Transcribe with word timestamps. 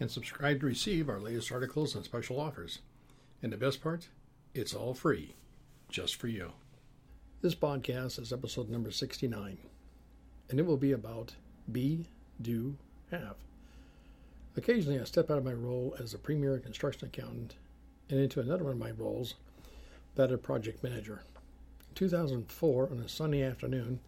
and 0.00 0.10
subscribe 0.10 0.60
to 0.60 0.66
receive 0.66 1.08
our 1.08 1.20
latest 1.20 1.52
articles 1.52 1.94
and 1.94 2.04
special 2.04 2.40
offers. 2.40 2.80
And 3.42 3.52
the 3.52 3.56
best 3.56 3.82
part, 3.82 4.08
it's 4.54 4.74
all 4.74 4.94
free, 4.94 5.34
just 5.88 6.16
for 6.16 6.28
you. 6.28 6.52
This 7.42 7.54
podcast 7.54 8.18
is 8.20 8.32
episode 8.32 8.68
number 8.68 8.90
69, 8.90 9.58
and 10.48 10.58
it 10.58 10.66
will 10.66 10.76
be 10.76 10.92
about 10.92 11.34
be, 11.70 12.06
do, 12.40 12.76
have. 13.10 13.36
Occasionally, 14.56 15.00
I 15.00 15.04
step 15.04 15.30
out 15.30 15.38
of 15.38 15.44
my 15.44 15.52
role 15.52 15.96
as 15.98 16.14
a 16.14 16.18
premier 16.18 16.58
construction 16.58 17.08
accountant 17.08 17.54
and 18.08 18.20
into 18.20 18.40
another 18.40 18.64
one 18.64 18.74
of 18.74 18.78
my 18.78 18.92
roles, 18.92 19.34
that 20.14 20.30
of 20.30 20.42
project 20.42 20.82
manager. 20.82 21.22
In 21.88 21.94
2004, 21.94 22.90
on 22.90 22.98
a 22.98 23.08
sunny 23.08 23.42
afternoon, 23.42 24.00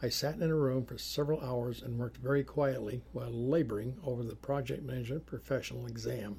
I 0.00 0.08
sat 0.10 0.36
in 0.36 0.48
a 0.48 0.54
room 0.54 0.84
for 0.84 0.96
several 0.96 1.40
hours 1.40 1.82
and 1.82 1.98
worked 1.98 2.18
very 2.18 2.44
quietly 2.44 3.02
while 3.12 3.32
laboring 3.32 3.96
over 4.04 4.22
the 4.22 4.36
Project 4.36 4.84
Management 4.84 5.26
Professional 5.26 5.86
Exam, 5.86 6.38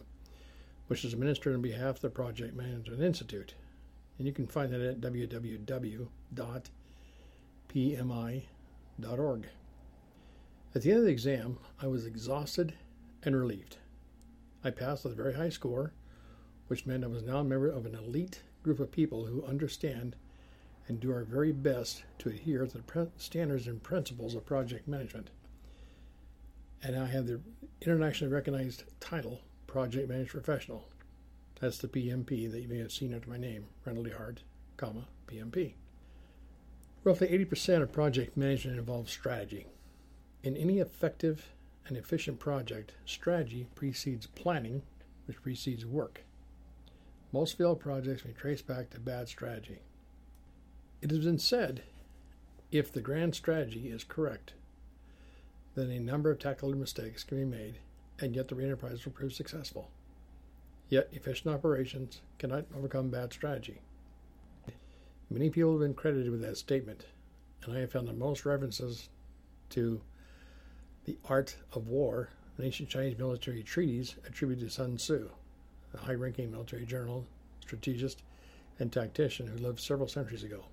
which 0.87 1.03
is 1.03 1.11
administered 1.11 1.55
on 1.55 1.61
behalf 1.61 1.95
of 1.95 2.01
the 2.01 2.09
Project 2.09 2.55
Management 2.55 3.01
Institute. 3.01 3.55
And 4.17 4.25
you 4.25 4.33
can 4.33 4.47
find 4.47 4.71
that 4.71 4.79
at 4.79 5.01
www.pmi.org. 5.01 6.07
At 10.75 10.81
the 10.81 10.91
end 10.91 10.99
of 10.99 11.05
the 11.05 11.11
exam, 11.11 11.57
I 11.81 11.87
was 11.87 12.05
exhausted 12.05 12.75
and 13.23 13.35
relieved. 13.35 13.75
I 14.63 14.69
passed 14.69 15.03
with 15.03 15.13
a 15.13 15.17
very 15.17 15.33
high 15.33 15.49
score, 15.49 15.91
which 16.67 16.85
meant 16.85 17.03
I 17.03 17.07
was 17.07 17.23
now 17.23 17.39
a 17.39 17.43
member 17.43 17.69
of 17.69 17.85
an 17.85 17.95
elite 17.95 18.41
group 18.63 18.79
of 18.79 18.91
people 18.91 19.25
who 19.25 19.43
understand 19.43 20.15
and 20.89 20.99
do 20.99 21.13
our 21.13 21.23
very 21.23 21.51
best 21.51 22.03
to 22.17 22.29
adhere 22.29 22.65
to 22.65 22.77
the 22.77 23.07
standards 23.15 23.67
and 23.67 23.81
principles 23.81 24.33
of 24.33 24.45
project 24.45 24.87
management. 24.87 25.29
And 26.83 26.97
I 26.97 27.05
have 27.05 27.27
the 27.27 27.39
internationally 27.81 28.33
recognized 28.33 28.83
title, 28.99 29.39
Project 29.67 30.09
Management 30.09 30.43
Professional. 30.43 30.89
That's 31.61 31.77
the 31.77 31.87
PMP 31.87 32.51
that 32.51 32.61
you 32.61 32.67
may 32.67 32.79
have 32.79 32.91
seen 32.91 33.13
under 33.13 33.29
my 33.29 33.37
name, 33.37 33.67
Randal 33.85 34.03
DeHart, 34.03 34.39
comma, 34.77 35.05
PMP. 35.27 35.73
Roughly 37.03 37.27
80% 37.27 37.83
of 37.83 37.91
project 37.91 38.35
management 38.35 38.79
involves 38.79 39.11
strategy. 39.11 39.67
In 40.41 40.57
any 40.57 40.79
effective 40.79 41.49
and 41.87 41.97
efficient 41.97 42.39
project, 42.39 42.93
strategy 43.05 43.67
precedes 43.75 44.25
planning, 44.25 44.81
which 45.25 45.41
precedes 45.41 45.85
work. 45.85 46.23
Most 47.31 47.57
failed 47.57 47.79
projects 47.79 48.25
may 48.25 48.31
trace 48.31 48.63
back 48.63 48.89
to 48.89 48.99
bad 48.99 49.27
strategy. 49.27 49.79
It 51.01 51.11
has 51.11 51.19
been 51.19 51.39
said 51.39 51.83
if 52.71 52.91
the 52.91 53.01
grand 53.01 53.33
strategy 53.33 53.87
is 53.87 54.03
correct, 54.03 54.53
then 55.75 55.89
a 55.91 55.99
number 55.99 56.29
of 56.29 56.39
tactical 56.39 56.75
mistakes 56.75 57.23
can 57.23 57.37
be 57.37 57.45
made, 57.45 57.75
and 58.19 58.35
yet 58.35 58.49
the 58.49 58.55
enterprise 58.57 59.05
will 59.05 59.13
prove 59.13 59.31
successful. 59.31 59.89
Yet 60.89 61.07
efficient 61.13 61.53
operations 61.53 62.19
cannot 62.37 62.65
overcome 62.75 63.09
bad 63.09 63.31
strategy. 63.31 63.79
Many 65.29 65.49
people 65.49 65.71
have 65.71 65.81
been 65.81 65.93
credited 65.93 66.31
with 66.31 66.41
that 66.41 66.57
statement, 66.57 67.05
and 67.63 67.73
I 67.73 67.79
have 67.79 67.91
found 67.91 68.07
the 68.07 68.13
most 68.13 68.45
references 68.45 69.07
to 69.69 70.01
the 71.05 71.17
art 71.25 71.55
of 71.71 71.87
war 71.87 72.29
in 72.57 72.65
ancient 72.65 72.89
Chinese 72.89 73.17
military 73.17 73.63
treaties 73.63 74.15
attributed 74.27 74.67
to 74.67 74.73
Sun 74.73 74.97
Tzu, 74.97 75.29
a 75.93 75.97
high 75.97 76.13
ranking 76.13 76.51
military 76.51 76.85
general, 76.85 77.25
strategist, 77.61 78.21
and 78.79 78.91
tactician 78.91 79.47
who 79.47 79.57
lived 79.57 79.79
several 79.79 80.09
centuries 80.09 80.43
ago. 80.43 80.65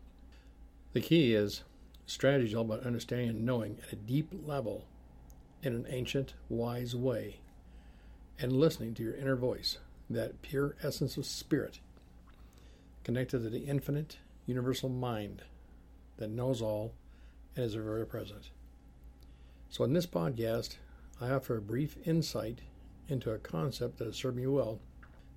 The 0.96 1.02
key 1.02 1.34
is 1.34 1.62
strategy 2.06 2.46
is 2.46 2.54
all 2.54 2.64
about 2.64 2.86
understanding 2.86 3.28
and 3.28 3.44
knowing 3.44 3.76
at 3.86 3.92
a 3.92 3.96
deep 3.96 4.32
level 4.46 4.86
in 5.62 5.74
an 5.74 5.84
ancient, 5.90 6.32
wise 6.48 6.96
way 6.96 7.40
and 8.38 8.50
listening 8.50 8.94
to 8.94 9.02
your 9.02 9.14
inner 9.14 9.36
voice, 9.36 9.76
that 10.08 10.40
pure 10.40 10.74
essence 10.82 11.18
of 11.18 11.26
spirit 11.26 11.80
connected 13.04 13.42
to 13.42 13.50
the 13.50 13.66
infinite, 13.66 14.16
universal 14.46 14.88
mind 14.88 15.42
that 16.16 16.30
knows 16.30 16.62
all 16.62 16.94
and 17.54 17.66
is 17.66 17.76
ever 17.76 18.02
present. 18.06 18.48
So, 19.68 19.84
in 19.84 19.92
this 19.92 20.06
podcast, 20.06 20.76
I 21.20 21.28
offer 21.28 21.58
a 21.58 21.60
brief 21.60 21.98
insight 22.06 22.62
into 23.06 23.32
a 23.32 23.38
concept 23.38 23.98
that 23.98 24.06
has 24.06 24.16
served 24.16 24.38
me 24.38 24.46
well 24.46 24.80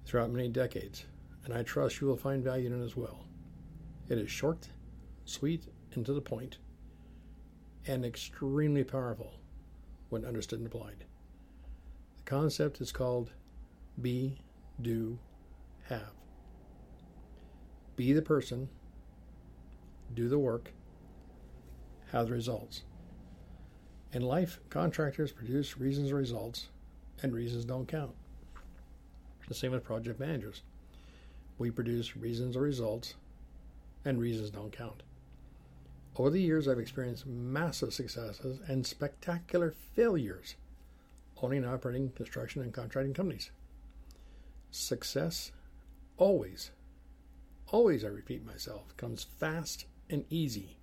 throughout 0.05 0.31
many 0.31 0.47
decades, 0.47 1.03
and 1.43 1.53
I 1.53 1.63
trust 1.63 1.99
you 1.99 2.07
will 2.07 2.15
find 2.15 2.45
value 2.45 2.67
in 2.67 2.81
it 2.81 2.85
as 2.85 2.95
well. 2.95 3.25
It 4.07 4.19
is 4.19 4.31
short 4.31 4.69
sweet 5.29 5.65
and 5.93 6.05
to 6.05 6.13
the 6.13 6.21
point, 6.21 6.57
and 7.87 8.05
extremely 8.05 8.83
powerful 8.83 9.33
when 10.09 10.25
understood 10.25 10.59
and 10.59 10.67
applied. 10.67 11.05
The 12.17 12.23
concept 12.23 12.81
is 12.81 12.91
called 12.91 13.31
be, 14.01 14.41
do, 14.81 15.19
have. 15.87 16.13
Be 17.95 18.13
the 18.13 18.21
person, 18.21 18.69
do 20.13 20.29
the 20.29 20.39
work, 20.39 20.71
have 22.11 22.27
the 22.27 22.33
results. 22.33 22.83
In 24.13 24.21
life, 24.21 24.59
contractors 24.69 25.31
produce 25.31 25.77
reasons 25.77 26.11
or 26.11 26.15
results, 26.15 26.69
and 27.21 27.33
reasons 27.33 27.65
don't 27.65 27.87
count. 27.87 28.15
The 29.47 29.53
same 29.53 29.71
with 29.71 29.83
project 29.83 30.19
managers. 30.19 30.63
We 31.57 31.71
produce 31.71 32.15
reasons 32.15 32.55
or 32.55 32.61
results, 32.61 33.15
and 34.05 34.19
reasons 34.19 34.49
don't 34.49 34.71
count. 34.71 35.03
Over 36.15 36.31
the 36.31 36.41
years, 36.41 36.67
I've 36.67 36.79
experienced 36.79 37.25
massive 37.25 37.93
successes 37.93 38.59
and 38.67 38.85
spectacular 38.85 39.71
failures 39.95 40.55
owning 41.41 41.63
and 41.63 41.73
operating 41.73 42.09
construction 42.11 42.61
and 42.61 42.73
contracting 42.73 43.13
companies. 43.13 43.51
Success 44.71 45.51
always, 46.17 46.71
always, 47.67 48.03
I 48.03 48.09
repeat 48.09 48.45
myself, 48.45 48.95
comes 48.97 49.23
fast 49.23 49.85
and 50.09 50.25
easy 50.29 50.77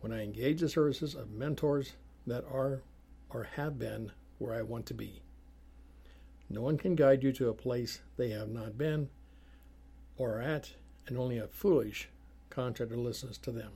when 0.00 0.12
I 0.12 0.22
engage 0.22 0.60
the 0.60 0.68
services 0.68 1.14
of 1.14 1.30
mentors 1.30 1.92
that 2.26 2.44
are 2.44 2.82
or 3.30 3.44
have 3.54 3.78
been 3.78 4.12
where 4.38 4.54
I 4.54 4.62
want 4.62 4.86
to 4.86 4.94
be. 4.94 5.22
No 6.48 6.62
one 6.62 6.78
can 6.78 6.94
guide 6.94 7.24
you 7.24 7.32
to 7.32 7.48
a 7.48 7.54
place 7.54 8.00
they 8.16 8.30
have 8.30 8.48
not 8.48 8.78
been 8.78 9.08
or 10.16 10.38
are 10.38 10.42
at, 10.42 10.70
and 11.06 11.18
only 11.18 11.38
a 11.38 11.48
foolish 11.48 12.08
contractor 12.50 12.96
listens 12.96 13.36
to 13.38 13.50
them. 13.50 13.72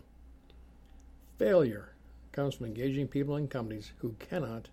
Failure 1.41 1.89
comes 2.33 2.57
from 2.57 2.67
engaging 2.67 3.09
people 3.09 3.35
and 3.37 3.49
companies 3.49 3.93
who 4.01 4.15
cannot 4.19 4.69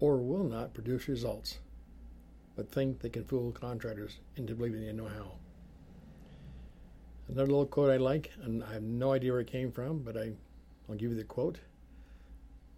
or 0.00 0.16
will 0.16 0.42
not 0.42 0.74
produce 0.74 1.06
results, 1.06 1.58
but 2.56 2.72
think 2.72 2.98
they 2.98 3.08
can 3.08 3.22
fool 3.22 3.52
contractors 3.52 4.18
into 4.34 4.56
believing 4.56 4.84
they 4.84 4.92
know 4.92 5.06
how. 5.06 5.34
Another 7.28 7.46
little 7.46 7.66
quote 7.66 7.92
I 7.92 7.98
like, 7.98 8.32
and 8.42 8.64
I 8.64 8.72
have 8.72 8.82
no 8.82 9.12
idea 9.12 9.30
where 9.30 9.42
it 9.42 9.46
came 9.46 9.70
from, 9.70 10.00
but 10.00 10.16
I, 10.16 10.32
I'll 10.88 10.96
give 10.96 11.12
you 11.12 11.16
the 11.16 11.22
quote. 11.22 11.60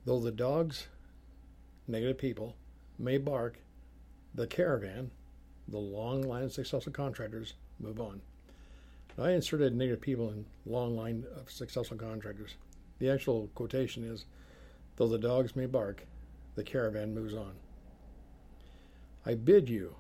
Though 0.04 0.20
the 0.20 0.30
dogs, 0.30 0.88
negative 1.86 2.19
people, 2.19 2.56
may 2.98 3.16
bark, 3.16 3.58
the 4.34 4.46
caravan, 4.46 5.12
the 5.66 5.78
long 5.78 6.20
line 6.20 6.43
of 6.43 6.52
successful 6.52 6.93
contractors, 6.93 7.55
move 7.81 8.02
on. 8.02 8.20
Now, 9.16 9.25
I 9.25 9.31
inserted 9.31 9.75
negative 9.75 10.02
people 10.02 10.28
in 10.28 10.44
long 10.66 10.94
line 10.94 11.25
of 11.34 11.50
successful 11.50 11.96
contractors. 11.96 12.56
The 12.98 13.10
actual 13.10 13.48
quotation 13.54 14.04
is 14.04 14.24
Though 14.98 15.08
the 15.08 15.18
dogs 15.18 15.54
may 15.54 15.66
bark, 15.66 16.06
the 16.56 16.64
caravan 16.64 17.14
moves 17.14 17.32
on. 17.32 17.52
I 19.24 19.34
bid 19.34 19.68
you 19.68 19.94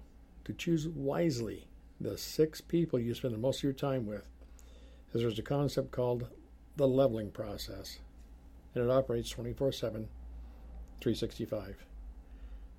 to 0.44 0.52
choose 0.52 0.88
wisely 0.88 1.68
the 2.00 2.18
six 2.18 2.60
people 2.60 2.98
you 2.98 3.14
spend 3.14 3.32
the 3.32 3.38
most 3.38 3.58
of 3.58 3.64
your 3.64 3.72
time 3.74 4.06
with, 4.06 4.24
as 5.14 5.20
there's 5.20 5.38
a 5.38 5.42
concept 5.42 5.92
called 5.92 6.26
the 6.76 6.88
leveling 6.88 7.30
process, 7.30 8.00
and 8.74 8.82
it 8.82 8.90
operates 8.90 9.30
24 9.30 9.70
7, 9.70 10.08
365. 11.00 11.76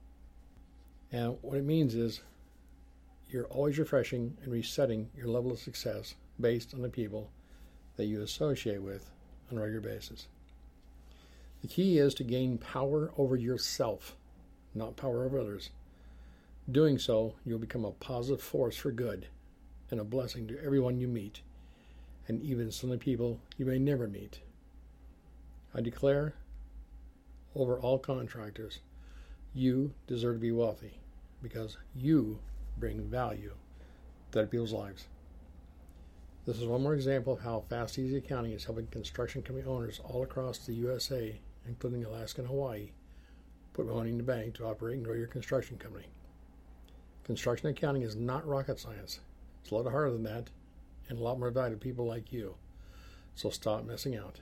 And 1.11 1.37
what 1.41 1.57
it 1.57 1.63
means 1.63 1.95
is 1.95 2.21
you're 3.29 3.45
always 3.45 3.79
refreshing 3.79 4.37
and 4.43 4.51
resetting 4.51 5.09
your 5.15 5.27
level 5.27 5.51
of 5.51 5.59
success 5.59 6.15
based 6.39 6.73
on 6.73 6.81
the 6.81 6.89
people 6.89 7.29
that 7.97 8.05
you 8.05 8.21
associate 8.21 8.81
with 8.81 9.09
on 9.51 9.57
a 9.57 9.61
regular 9.61 9.81
basis. 9.81 10.27
The 11.61 11.67
key 11.67 11.97
is 11.97 12.13
to 12.15 12.23
gain 12.23 12.57
power 12.57 13.11
over 13.17 13.35
yourself, 13.35 14.15
not 14.73 14.95
power 14.95 15.25
over 15.25 15.39
others. 15.39 15.69
Doing 16.71 16.99
so, 16.99 17.35
you'll 17.45 17.59
become 17.59 17.85
a 17.85 17.91
positive 17.91 18.41
force 18.41 18.75
for 18.75 18.91
good 18.91 19.27
and 19.91 19.99
a 19.99 20.03
blessing 20.03 20.47
to 20.47 20.63
everyone 20.63 20.99
you 20.99 21.07
meet, 21.07 21.41
and 22.27 22.41
even 22.41 22.71
some 22.71 22.91
of 22.91 22.99
the 22.99 23.03
people 23.03 23.39
you 23.57 23.65
may 23.65 23.79
never 23.79 24.07
meet. 24.07 24.39
I 25.73 25.81
declare 25.81 26.33
over 27.55 27.79
all 27.79 27.97
contractors, 27.97 28.79
you 29.53 29.93
deserve 30.07 30.35
to 30.35 30.39
be 30.39 30.51
wealthy 30.51 30.99
because 31.41 31.77
you 31.95 32.39
bring 32.77 33.01
value 33.01 33.53
to 34.31 34.39
other 34.39 34.47
people's 34.47 34.73
lives. 34.73 35.05
This 36.45 36.57
is 36.59 36.67
one 36.67 36.83
more 36.83 36.93
example 36.93 37.33
of 37.33 37.39
how 37.39 37.63
Fast 37.69 37.97
Easy 37.97 38.17
Accounting 38.17 38.51
is 38.51 38.65
helping 38.65 38.87
construction 38.87 39.41
company 39.41 39.65
owners 39.65 39.99
all 40.03 40.23
across 40.23 40.59
the 40.59 40.73
USA, 40.73 41.39
including 41.67 42.05
Alaska 42.05 42.41
and 42.41 42.49
Hawaii, 42.49 42.91
put 43.73 43.87
money 43.87 44.11
in 44.11 44.17
the 44.17 44.23
bank 44.23 44.53
to 44.55 44.65
operate 44.65 44.97
and 44.97 45.05
grow 45.05 45.15
your 45.15 45.27
construction 45.27 45.77
company. 45.77 46.05
Construction 47.23 47.69
accounting 47.69 48.03
is 48.03 48.15
not 48.15 48.45
rocket 48.45 48.79
science. 48.79 49.19
It's 49.61 49.71
a 49.71 49.75
lot 49.75 49.89
harder 49.89 50.11
than 50.11 50.23
that 50.23 50.49
and 51.09 51.17
a 51.17 51.23
lot 51.23 51.39
more 51.39 51.49
valuable 51.49 51.79
to 51.79 51.83
people 51.83 52.05
like 52.05 52.31
you. 52.31 52.55
So 53.33 53.49
stop 53.49 53.85
missing 53.85 54.15
out. 54.15 54.39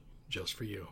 just 0.31 0.53
for 0.53 0.63
you. 0.63 0.87